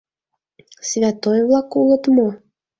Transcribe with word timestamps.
—Святой-влак 0.89 1.69
улыт 1.79 2.03
мо? 2.15 2.27